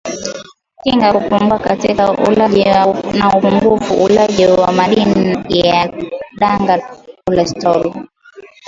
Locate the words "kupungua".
1.13-1.59